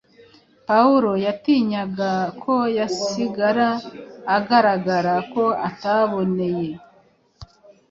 [0.67, 2.13] pawulo yatinyaga
[2.43, 3.69] ko yasigara
[4.37, 6.69] agaragara ko ataboneye